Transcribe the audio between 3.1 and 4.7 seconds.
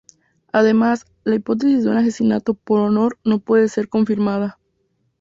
no pudo ser confirmada.